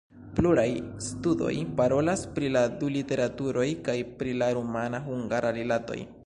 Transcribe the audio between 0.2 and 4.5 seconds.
Pluraj studoj parolas pri la du literaturoj kaj pri la